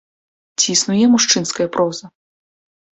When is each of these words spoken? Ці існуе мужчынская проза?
Ці 0.63 0.67
існуе 0.77 1.05
мужчынская 1.13 1.67
проза? 1.77 2.05